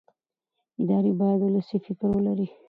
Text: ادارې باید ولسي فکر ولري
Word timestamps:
ادارې 0.81 1.11
باید 1.19 1.39
ولسي 1.41 1.77
فکر 1.85 2.07
ولري 2.15 2.47